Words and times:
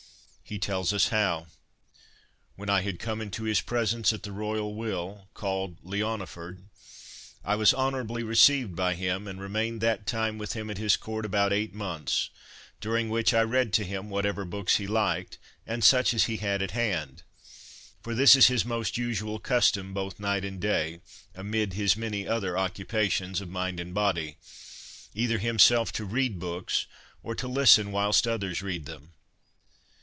He 0.43 0.59
tells 0.59 0.91
us 0.91 1.07
how," 1.07 1.47
When 2.57 2.69
I 2.69 2.81
had 2.81 2.99
come 2.99 3.21
into 3.21 3.43
his 3.45 3.61
presence 3.61 4.11
at 4.11 4.23
the 4.23 4.33
royal 4.33 4.77
vill, 4.83 5.29
called 5.33 5.77
Leona 5.81 6.25
ford, 6.27 6.65
I 7.41 7.55
was 7.55 7.73
honourably 7.73 8.21
received 8.21 8.75
by 8.75 8.95
him, 8.95 9.29
and 9.29 9.39
remained 9.39 9.79
that 9.79 10.05
time 10.05 10.37
with 10.37 10.51
him 10.51 10.69
at 10.69 10.77
his 10.77 10.97
court 10.97 11.25
about 11.25 11.53
eight 11.53 11.73
months, 11.73 12.31
during 12.81 13.07
which 13.07 13.33
I 13.33 13.43
read 13.43 13.71
to 13.71 13.85
him 13.85 14.09
whatever 14.09 14.43
books 14.43 14.75
he 14.75 14.87
liked, 14.87 15.37
and 15.65 15.85
such 15.85 16.13
as 16.13 16.25
he 16.25 16.35
had 16.35 16.61
at 16.61 16.71
hand; 16.71 17.23
for 18.03 18.13
this 18.13 18.35
is 18.35 18.47
his 18.47 18.65
most 18.65 18.97
usual 18.97 19.39
custom, 19.39 19.93
both 19.93 20.19
night 20.19 20.43
and 20.43 20.59
day, 20.59 20.99
amid 21.33 21.75
his 21.75 21.95
many 21.95 22.27
other 22.27 22.57
occupations 22.57 23.39
of 23.39 23.47
mind 23.47 23.79
and 23.79 23.93
body, 23.93 24.35
either 25.13 25.37
himself 25.37 25.93
to 25.93 26.03
read 26.03 26.39
books, 26.39 26.87
or 27.23 27.35
to 27.35 27.47
listen 27.47 27.93
whilst 27.93 28.27
others 28.27 28.61
read 28.61 28.85
them." 28.85 29.13